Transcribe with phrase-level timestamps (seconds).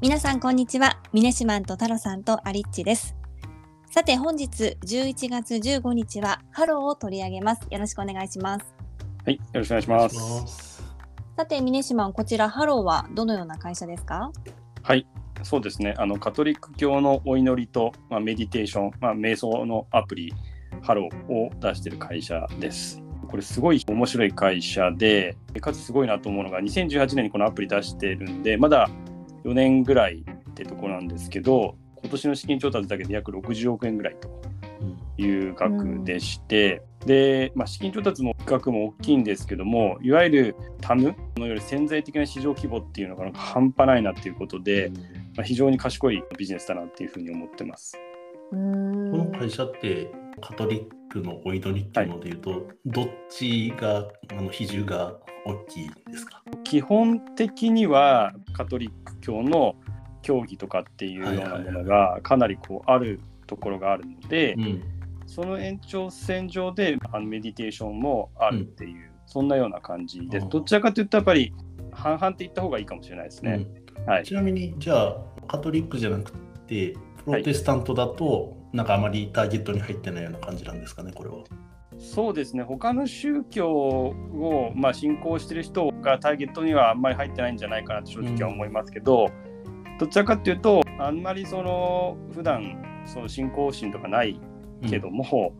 [0.00, 3.14] 皆さんこんにちはミネシマンとタロさんとアリッチです
[3.90, 8.64] さて本日11月15日は Hallow を取り上げますよろしくお願いします
[9.26, 10.08] はい、よろしくお願いしま
[10.46, 10.82] す。
[11.36, 14.32] さてミネシマンこちら Hallow はどのような会社ですか？
[14.82, 15.06] はい、
[15.42, 15.94] そうですね。
[15.98, 20.32] あのカトリック教のお祈りと、まあ、メディテーション、まあ、瞑想のアプリ、
[20.80, 23.02] Hallow を出している会社です。
[23.28, 28.88] これすごい面白い会社で、かつすごいなと思うのが、2018年にこのアプリ出してるんで、まだ
[29.44, 34.30] 4年ぐらいってとこなんですけど、今年の資金調達だけで約60億円ぐらいと
[35.18, 44.92] いう額でして、で、まあ、資金調達も額も大きいんですけども、いわゆるタムのより潜在的な市場規模っていうのがなんか半端ないなっていうことで、
[45.36, 47.96] まあ、非常に賢いビジネスだなっていうふうに思ってます。
[48.50, 50.10] この会社って
[50.40, 55.16] カトリックのお祈りっていうのでいうと、どっちがあの比重が
[55.46, 56.42] 大きいですか？
[56.64, 59.76] 基本的にはカトリック教の
[60.22, 64.82] 教義とかっていうようなものがかなりこうあるところがあるので、うん
[65.30, 70.48] その延長線上であのメディテーションもあるっていう、そんなような感じです。
[70.48, 71.54] どちらかというとやっぱり
[71.92, 73.64] 半々って言った方がいいかもしれないですね。
[74.06, 74.24] はい。
[74.24, 76.32] ちなみにじゃあカトリックじゃなく
[76.66, 81.44] てプロテスタントだと、なんかあまりターゲットに入ってないような感じなんですかねこれは。
[82.00, 89.30] そうですね他の宗教を、まあ、信仰してる人がターゲットにはあんまり入ってないんじゃないかなって正直は思いますけど、
[89.98, 94.40] どちらかっていうとあんまりその普段その信仰心とかない
[94.88, 95.52] けども、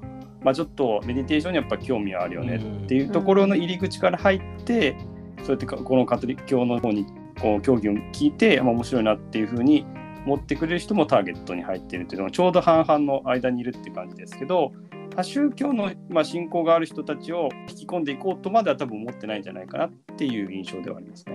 [0.43, 4.97] まあ、ちょっとメディテーションにやっぱ興味はあるよねっていうところの入り口から入って、
[5.39, 7.07] そうやってかこのカトリック教の方に
[7.41, 9.87] こう教義を聞いて、まあ、面白いなっていうふうに
[10.27, 14.73] 持ってくれる人もターゲットに入っているというのがちょうど半々の間にいるって感じですけど
[15.15, 21.35] 多宗教の、まあ、信仰がある人たちを引き込んでいこうとまでは多分思ってないんじゃないかなっていう印象ではありますね。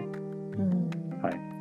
[0.58, 0.90] うん
[1.22, 1.56] はい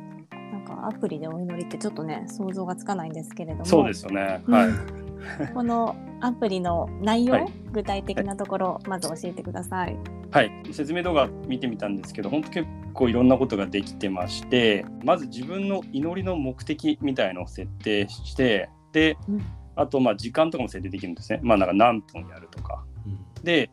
[0.51, 4.41] なんかアプリでお祈りってちょっとね想像がつかないんですけれどもそうですよね。
[4.47, 4.69] うんはい。
[5.53, 9.97] このアプリの内容、はい具体的なところ、まず教えてください。
[10.31, 19.45] はい、説明動画見てみたんですけど本当結構いろんなことができてましてまず自分の祈りの目的みたいのを設定してでうん
[19.75, 21.39] あとまあ時間とかも設定できるんですね。
[21.43, 22.83] まあなんか何分やるとか。
[23.05, 23.69] うんで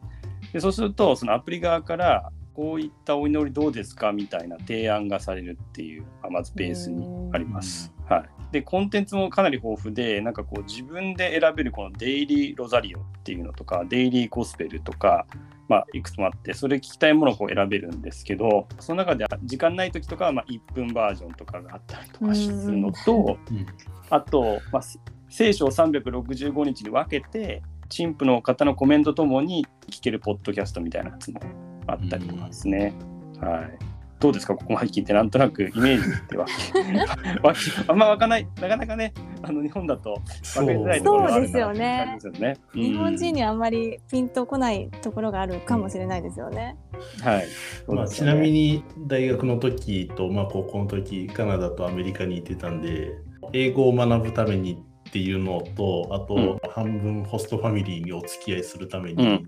[0.53, 7.93] でそうするとそのアプリ側からこういったお祈りどうですかみたいな提案がされるっていう、まあまずベースにあります。
[8.07, 15.27] はい、でコンテンツもかなり豊富でなんかこう自分で選べるこのデイリーロザリオっていうのとかデイリーゴスペルとか、
[15.69, 23.67] まあ、いくつもあってそれ聞きたいものをこう選べるんですけどその中で時間ない時とかはまあ1分バージョンとかがあったりとかするのとうん
[24.11, 24.83] あと、まあ、
[25.33, 27.63] 聖書を365日に分けて
[27.95, 31.41] 神父の方のコメントともに聞けるポッドキャストみたいなやつも
[31.87, 32.95] あったりとかですね。
[33.41, 33.79] はい。
[34.21, 34.55] どうですか？
[34.55, 36.45] ここまで聞いてなんとなくイメージって わ
[37.43, 37.55] わ
[37.89, 38.47] あんま湧かない。
[38.61, 39.13] なかなかね
[39.43, 40.67] あの日本だとそう。
[40.67, 42.05] 分かりづらいところがあるですよね。
[42.07, 42.57] 感じですよね。
[42.75, 42.83] うん。
[42.83, 46.77] 日本人にはあんまりピンとこないところがあるかもしれないですよね。
[47.23, 48.09] はい。
[48.09, 53.11] ちなみに大学の時と、まあ、高校の時カナダとアメリカに行ってたんで
[53.53, 54.81] 英語を学ぶために
[55.13, 56.59] っていうのとあと、うん。
[56.71, 59.47] 半分ホストファミリーにお付き合いするためうに、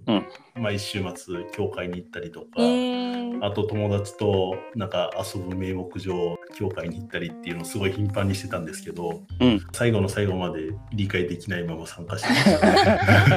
[0.55, 9.67] 毎週末教会に行ったりとか、えー、あと友達となんか遊ぶ名目上教会に行ったりっていうのをすごい頻繁にしてたんですけど、うん。
[9.73, 12.61] 最後の最後まで理解できないまま参加してまし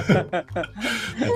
[0.07, 0.23] た。
[0.27, 0.43] なん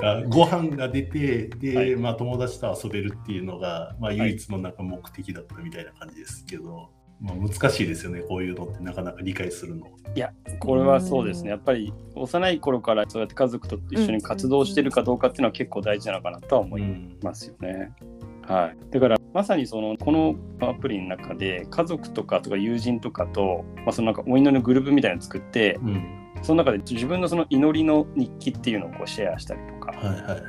[0.01, 1.95] かご飯が出てで、はい。
[1.95, 6.89] まあ、友達と遊べるっていうのが、まあ、唯一のなんか目的だったみたいな感じですけど、
[7.21, 9.87] まあ、難しいですよねこういうのってなかなか理解するの。
[10.15, 11.51] いやこれはそうですね。
[11.51, 16.83] やっぱり幼い頃からそうやって家族と一緒に活動してるかどうかっていうのは結構大事なのかなとは思い
[17.21, 17.93] ますよね。
[18.41, 20.35] はい、だからまさにそのこの
[20.67, 26.17] アプリの中で家族とかとか友人とかと、まあ、そのなんかお祈りのグループみたいなの作ってうん。
[26.41, 30.43] その中で自分のその祈りの日記っていうのをこうシェアしたりとかはいはい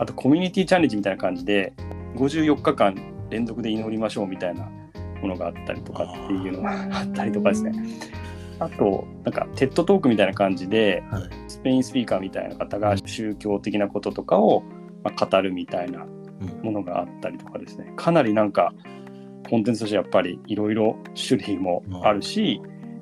[0.00, 1.72] あとコミュニティチャレンジみたいな感じで
[2.16, 2.94] 54日間
[3.30, 4.68] 連続で祈りましょうみたいな
[5.20, 7.72] ものがあったりとかっていうのがあったりとかですね。
[8.60, 11.22] あとなんかテッドトークみたいな感じではい。
[11.48, 14.62] スペインスピーカーみたいな方が宗教的なこととかを
[15.04, 16.04] まあ語るみたいな
[16.40, 16.62] うん。
[16.62, 17.92] ものがあったりとかですね。
[17.96, 18.72] かなりなんか
[19.48, 22.60] コンテンツとしてやっぱりいろいろ種類もあるし、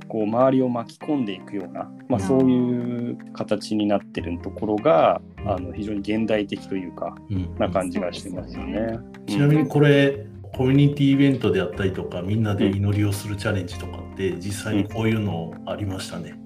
[0.08, 7.54] こう周りを巻き込んでいくような、まあ、そういう形になってるところがあの非常に現代的というかうん。
[7.58, 8.98] な感じがしてますよね。
[9.26, 10.26] ちなみにこれ、
[10.56, 16.38] コミュニティイベントであったりとか、みんなで祈りをするチャレンジとかって、実際にこういうのありましたね。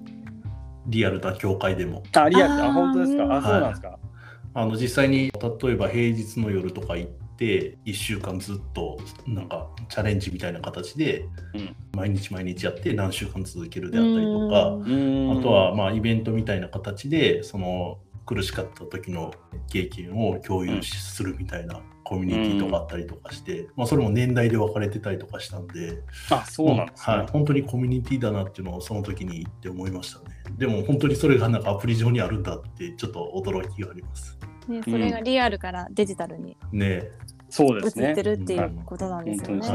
[0.87, 2.03] リアルな教会でも。
[2.13, 2.63] あリアル。
[2.63, 3.23] あ本当ですか？
[3.23, 3.99] あうんそうなんですか、
[4.53, 11.25] あの実際に例えば平日の夜とか行っって1週間ずっとなんかチャレンジみたいな形で
[11.55, 11.75] うん。
[11.93, 15.39] 毎日毎日やって何週間続けるであったりとか、うん。
[15.39, 19.33] あとはまあイベントみたいな形でその苦しかった時の
[19.69, 21.81] 経験を共有しするみたいな
[22.11, 27.15] コミュニティとかあったりとかして、まあ、それも年代で分かれてたりとかしたんで、あそうなんですね。
[27.15, 30.25] はい、本当にコミュニティだなっていうのをその時に言って思いましたね。
[30.57, 34.37] でも本当にそれがなんかアプリ上にあるんだってちょっと驚きがあります。
[34.67, 37.09] ね、それがリアルからデジタルにね
[37.49, 38.23] 移そうですねって。
[38.23, 39.69] るっていうことなんですよね。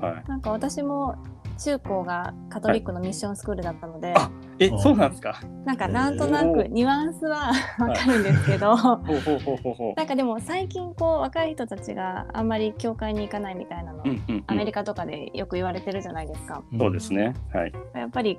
[0.00, 0.28] はい。
[0.28, 1.14] なんか私も
[1.58, 5.40] 中高がカトリックのミッションスクールだったので、あえあそうなんですか？
[5.64, 14.02] なんかなんとなくニュアンスはわかるんですけど、 ほうほうほうほうほなんかでも最近こう若い人たちがあんまり教会に行かないみたいなの、う。
[14.04, 14.44] うんうん、うん。
[14.46, 16.62] アメリカとかでよく言われてるじゃないですか。
[16.78, 17.34] そうですね。
[17.52, 17.72] はい。
[17.94, 18.38] やっぱり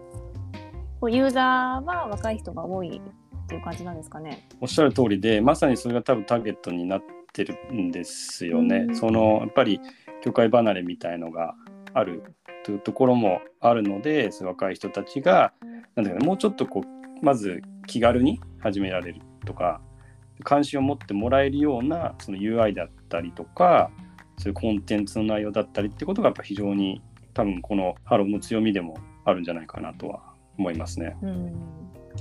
[1.01, 3.01] こうユーザーは若い人が多い
[3.43, 4.47] っていう感じなんですかね。
[4.61, 7.01] おっしゃる通りで、まさにそれが多分ターゲットになっ
[7.33, 8.85] てるんですよね。
[8.87, 9.79] うんそのやっぱり
[10.21, 11.55] 教会離れみたいのが
[11.93, 12.23] ある
[12.63, 15.53] というところもあるので、若い人たちが
[15.95, 19.81] なんだかね、もうちょっとこうまず気軽に始められるとか、
[20.43, 23.91] 関心を持ってもらえるようなその UI だったりとか、
[24.37, 27.01] そういうコンテンツの内容だったりってことがやっぱ非常に
[27.33, 30.21] 多分この Hallow の強みでもあるんじゃないかなとは
[30.57, 31.17] 思いますね。
[31.21, 31.53] うん、はい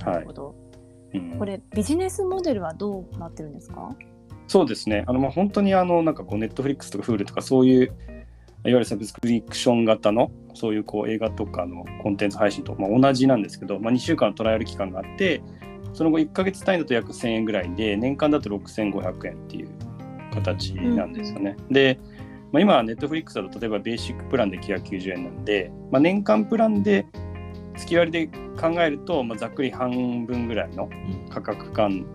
[0.05, 0.55] なるほど。
[1.13, 3.95] うんこれビジネスモデルはどうなってるんですか？
[4.47, 5.03] そうですね。
[5.07, 7.93] あのまあ本当にあのなんかこう Netflix とか Hulu とかそういう
[8.65, 15.41] いわゆるサブスクリプション型のそういうこう映画とかのコンテンツ配信とまあ同じなんですけど、まあ、2週間のトライアル期間があって
[15.93, 19.69] その後1ヶ月単位だと約1000円ぐらいで年間だと6500円っていう
[20.33, 21.55] 形なんですよね。
[21.71, 21.99] で、
[22.51, 27.05] まあ、今はネットフリックスだと例えばベーシックプランで990円なんで、まあ、年間プランで
[27.75, 30.89] 月割りで考えると、まあ、ざっくり半分ぐらいの
[31.29, 32.05] 価格感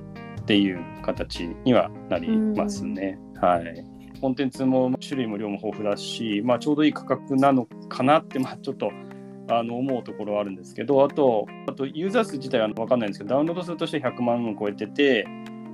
[0.41, 3.19] っていう形にはなりますね。
[3.41, 3.94] はい。
[4.25, 8.91] コンテンツも種類も量も豊富だし、まあ、ちょうどいい価格なのかなって、まあ、ちょっと
[9.51, 15.27] あの思うところはあるんですけど、あと、あとユーザー数自体は分かんないんですけど、ダウンロード数として100万を超えてて、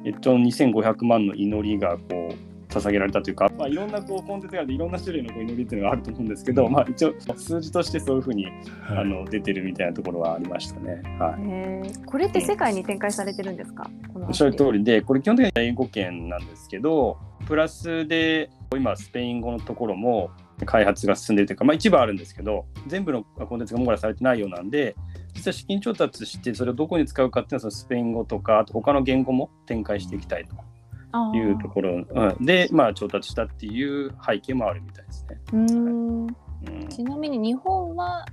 [0.05, 8.47] えっと、2500万の祈りがこう捧げられたというか、まあ、いろんなこうコンテンツがあっていろんな種類のこう祈りっていうのがあると思うんですけど、まあ、一応数字としてそういうふうに
[8.89, 11.03] あはいの出てるみたいなところはありましたね。
[11.19, 11.37] は
[11.85, 12.05] い。
[12.07, 13.91] これって世界に展開されてるんですか？
[14.13, 20.31] このおっしゃる通りで、これ基本的には英語圏なんですけど、プラスで今スペイン語のところも
[20.65, 24.95] 開発が進んでいるというか、まあ、一部あるんですけど、全部のコンテンツが網羅されてないようなんで、
[25.33, 30.55] 実は資金調達して、それをどこに使うかっていうのは、そのスペイン語とか、あと他の言語も展開していきたいあと
[31.35, 35.39] いうところ、うんで、まあ、調達したっていう背景もあるみたいですね。
[36.89, 38.25] ちなみに日本は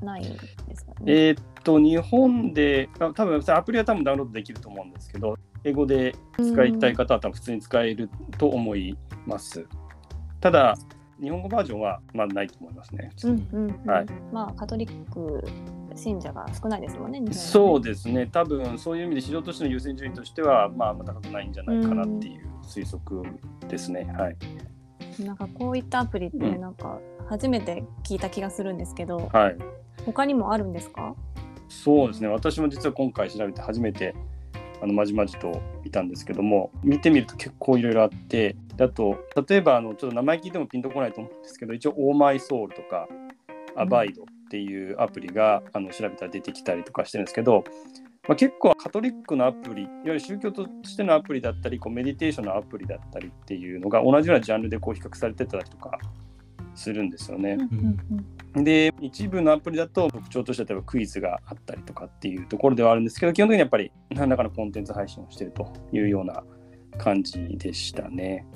[0.00, 0.28] ないで
[0.74, 0.96] すかね？
[1.06, 9.64] えーっと、日本で、あ多分アプリは多分ダウンロードできると思うんですけど、英語で使いたい方は多分普通に使えると思います。
[10.40, 10.74] ただ、
[11.20, 13.10] 日本語バージョンはまあないと思いますね。
[13.10, 15.44] 普通にうんうんうんはいまあカトリック
[15.96, 17.20] 信者が少ないですもんね。
[17.20, 23.22] ねそうですね、多分そういう意味で市場としての優先順位としては、まあ、高くないんじゃないかなっていう推測
[23.68, 24.10] ですね。
[24.16, 24.36] はい。
[25.22, 26.98] なんかこういったアプリってうんなんか
[27.28, 29.56] 初めて聞いた気がするんですけど、はい、
[30.06, 31.14] 他にもあるんですか？
[31.68, 34.14] そうですね、私も実は今回調べて初めて
[34.82, 39.16] あのまじまじと見たんですけども、見てみると結構いろいろあって、であと、
[39.48, 43.06] 例えばあのちょっと名前聞いてもピンとこないと思うんですけど、一応、オーマイソウルとか、
[43.76, 47.64] アバイドっていうアプリがあの調べたら出てきたりとかしてるんですけど、
[48.28, 55.98] まあ、結構カトリックのアプリ、いわゆる宗教としてのアプリだったり、こうメディテーションのアプリだったりっていうのが同じようなジャンルでこう比較されてたりとか
[56.74, 57.56] するんですよね。
[58.54, 66.44] で一部のアプリだと特徴としては例えばクイズがあったりとかっていうところではあるんですけど基本的にやっぱり何らかのコンテンツ配信をしているというような
[66.98, 68.46] 感じでしたね。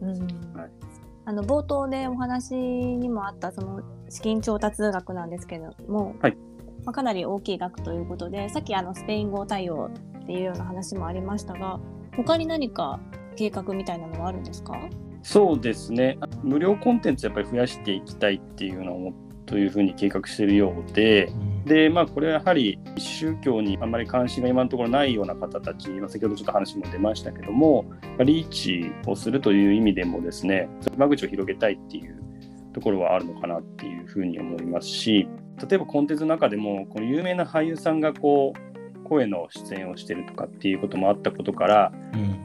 [0.00, 0.10] うん
[0.56, 0.92] はい
[1.24, 3.80] あの冒頭でお話にもあったその
[4.12, 6.36] 資金調達額なんですけども、はい。
[6.84, 9.90] まあ、かなり大きい額ということでさっきあのスペイン語対応
[10.22, 11.80] っていうような話もありましたが
[12.16, 13.00] 他に何か
[13.36, 14.78] 計画みたいなのはあるんですか？
[15.22, 16.18] そうですね。
[16.42, 19.12] 無料コンテンツやっぱり増やしていきたいっていうのを
[19.46, 21.32] というふうに計画しているようで
[21.64, 27.84] でまあこれはやはり宗教にあんまり関心が今のところないような方たち、まあ、先ほどちょっと話も出ましたけども
[28.18, 32.22] リーチをするという意味でもですね間口を広げたいっていう
[32.72, 35.28] ところはあるのかなっていうふうに思いますし
[35.68, 41.92] 例えばコンテンツの中でもこの有名な俳優さんがこう声の出演をしてるとかっていうこともあったことから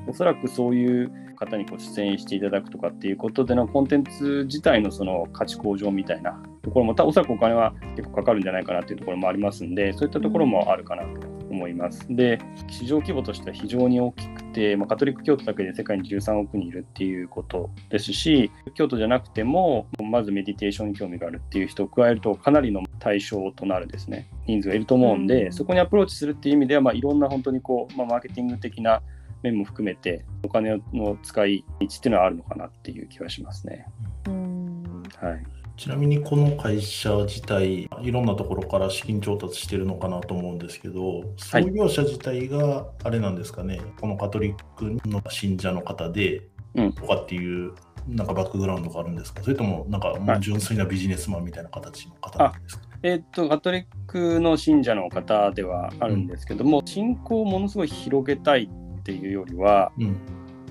[0.08, 12.06] おそらくそういう方にこう出演していただくとかっていうことでのコンテンツ自体のその価値向上みたいなところもたおそらくお金は結構かかるんじゃないかなっていうところもありますんでそういったところもあるかなと思思います。
[12.10, 29.02] で、市場規模としては非常に大きくて、まあ、カトリック教徒だけで世界に13億人いるっていうことですし、教徒じゃなくても、まずメディテーションに興味があるっていう人を加えると、かなりの対象となるですね、人数がいると思うんで、うんそこにアプローチするっていう意味では、まあ、いろんな本当にこう、まあ、マーケティング的な
[29.42, 33.86] 面も含めて、お金の使い道っていうのはあるのかなっていう気はしますね。
[34.28, 35.57] うんはい。
[35.78, 46.42] ちなみにこの会社自体、いろんなところから資金調達してるのかなと思うんですけど、創業者自体があれなんですかね、このカトリックの信者の方で
[46.76, 46.94] うん。
[46.94, 47.74] とかっていう、
[48.08, 49.42] なんかバックグラウンドがあるんですか？
[49.42, 58.70] それとも、なんかもう純粋なビジネスマンみたいな形の方なんですか、えーっと、カトリックの信者の方ではあるんですけども、信仰をものすごい広げたい
[59.00, 60.18] っていうよりは、うん。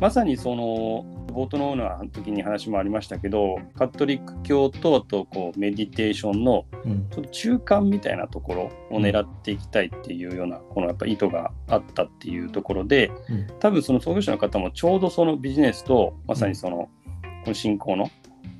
[0.00, 7.06] まさにその冒頭の時に話もありましたけどカトリック教とあとこうメディテーションのうん。
[7.10, 13.46] ちょっと中間みたいなところを狙っていきたいっていうようなこのやっぱ意図があったっていうところでうん。
[13.60, 16.88] 多分その創業者の方もちょうどそのビジネスとまさにその
[17.44, 18.10] この信仰の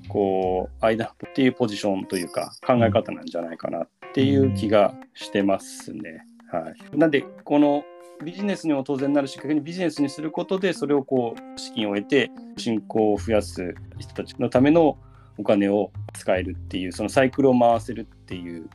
[0.09, 6.25] こう間っていうポジションというか考え方なんじゃないかなっていう気がしてますね。
[6.49, 7.85] はい、なんでこの
[8.25, 14.99] ビジネスにも当然なるし逆にビジネスにすることでそれをこう資金を得て信仰を増やす人たちのための
[15.39, 18.71] お金を使えるっていうそのサイクルを回せるっていう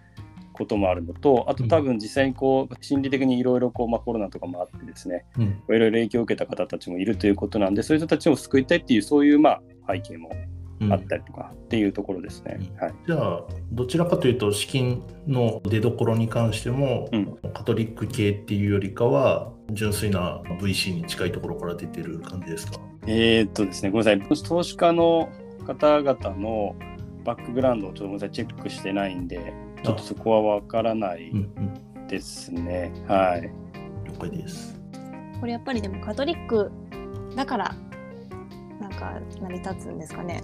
[0.53, 5.43] こともあるのとあと多分実際にこう心理的にいろいろこうまあコロナとかもあってですねうん。
[5.43, 9.61] いろいろ影響を受けた方たちもいるということなんでそういう人たちを救いたいっていうそういうまあ
[9.91, 10.50] 背景もうん
[10.89, 12.57] あったりとかっていうところですね。
[12.59, 22.79] うんはいじゃあ、どちらかというと、資金の出どころに関しても、うんカトリック系っていうよりかは、純粋な VC に近いところから出てる感じですか？
[23.07, 25.29] えーっとですね、ごめんなさい、投資家の
[25.67, 26.75] 方々の
[27.23, 31.41] バックグラウンドをちょっとごめんなさい、チェックしてないんで、ちょっとそこはわからないうんう
[32.01, 32.07] ん。
[32.07, 32.91] ですね。
[33.07, 33.43] はい。
[34.05, 34.79] 了解です。
[35.39, 36.71] これやっぱりでもカトリック
[37.35, 37.75] だから
[38.79, 40.43] なんか成り立つんですかね。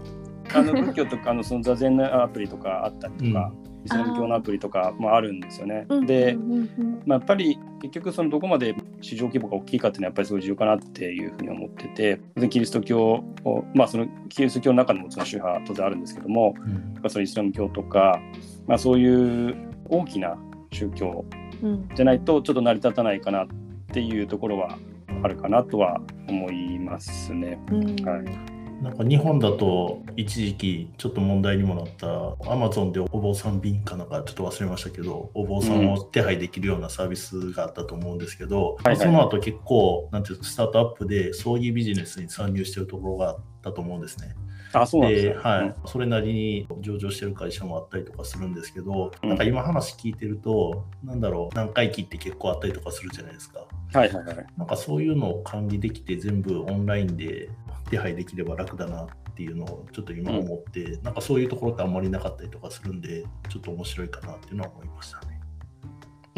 [0.54, 3.52] あの仏教とかあのその座禅のアプリとかあったりとか、
[3.86, 5.86] イスラム教のアプリとかもあるんですよね。
[6.06, 7.02] で、うんうんうん。
[7.06, 16.56] まあ、やっぱり結局そのどこまで市場規模が大きいかっていうのはやっぱりすごい重要かなっていうふうに思っててキリスト教をまあそのキリスト教の中でもその宗派当然あるんですけども
[17.04, 18.20] うんそのイスラム教とか、
[18.68, 19.56] まあ、そういう
[19.90, 20.38] 大きな
[20.72, 21.24] 宗教
[21.64, 23.48] うんじゃないとちょっと成り立たないかなっ
[23.94, 24.78] ていうところは
[25.24, 27.60] あるかなとは思いますね。
[27.72, 27.96] うん。
[28.06, 28.47] はい
[28.82, 44.36] なんか日本だと一時期ちょっと問題にもなったアマゾンでお坊さん便かなんかちょっと忘れましたけどお坊さんを手配できるようなサービスがあったと思うんですけど、はいはいその後結構なんていうかスタートアップで葬儀ビジネスに参入してるところがあったと思うんですね。
[44.74, 45.34] あそうなんですね。
[45.36, 53.66] はい、それなりに上場してる会社もあったりとかするんですけど、うんなんか今話聞いてると、なんだろう、何回忌って結構あったりとかするじゃないですか。
[53.94, 54.46] はいはいはい。
[54.58, 57.50] なんかそういうのを管理できて、全部オンラインで
[57.90, 65.42] 手配できれば楽だなっていうのをちょっと今思って、なんかそういうところってあんまりなかったりとかするんで、ちょっと面白いかなっていうのは思いましたね。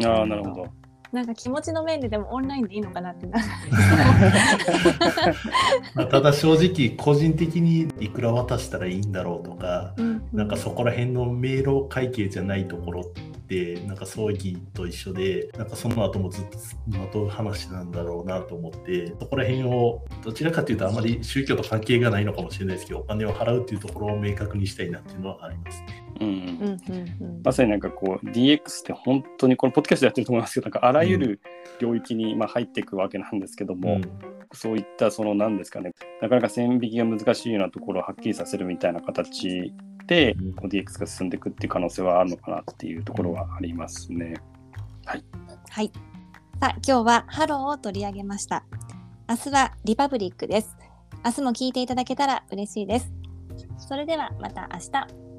[0.04, 0.80] ああなるほど。
[1.12, 3.40] なんか気持ちの面ででもオンラインでいいのかなってな
[5.94, 13.22] まあただ正直、個人的にいくら渡したらいいんだろうとか、うんなんかそこら辺の迷路会計じゃないところって、
[13.86, 16.58] なんか葬儀と一緒で、なんかその後もずっと
[16.98, 26.04] まとう話なんだろうなと思って、そこら辺をどちらかというとあまり宗教と関係がないのかもしれないですけど、お金を払うっていうところを明確にしたいなっていうのはありますね。
[26.20, 31.40] うんうんうんうんまさになんかこう DX って本当にこのポッドキャストやってると思いますけどなんかあらゆる
[31.80, 39.72] 領域にまあ入っていくわけなんですけども、うんそういったその何ですかねなかなか線引きが難しいようなところをはっきりさせるみたいな形
[40.56, 44.34] こう DX が進んでいくっていう可能性はあるのかなっていうところはありますね。
[45.04, 45.14] は
[45.82, 45.92] い。
[46.60, 48.64] さあ今日は Hallow を取り上げました。
[49.28, 50.76] 明日は Republic です。
[51.24, 53.12] 明日も聞いていただけたら嬉しいです。
[53.78, 55.29] それではまた明日。